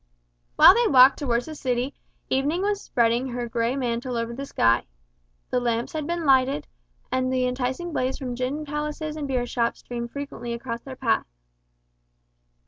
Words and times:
While 0.55 0.73
they 0.73 0.87
walked 0.87 1.19
towards 1.19 1.45
the 1.45 1.53
City, 1.53 1.93
evening 2.27 2.63
was 2.63 2.81
spreading 2.81 3.27
her 3.27 3.47
grey 3.47 3.75
mantle 3.75 4.17
over 4.17 4.33
the 4.33 4.47
sky. 4.47 4.87
The 5.51 5.59
lamps 5.59 5.93
had 5.93 6.07
been 6.07 6.25
lighted, 6.25 6.65
and 7.11 7.31
the 7.31 7.45
enticing 7.45 7.93
blaze 7.93 8.17
from 8.17 8.33
gin 8.33 8.65
palaces 8.65 9.15
and 9.15 9.27
beer 9.27 9.45
shops 9.45 9.81
streamed 9.81 10.09
frequently 10.11 10.53
across 10.53 10.81
their 10.81 10.95
path. 10.95 11.27